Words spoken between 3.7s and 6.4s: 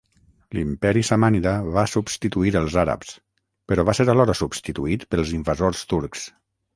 però va ser alhora substituït pels invasors turcs.